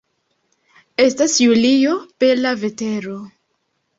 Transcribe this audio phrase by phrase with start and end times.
[1.03, 1.93] Estas julio,
[2.25, 3.21] bela vetero.